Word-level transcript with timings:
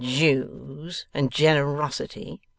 'Jews 0.03 1.05
and 1.13 1.31
generosity! 1.31 2.41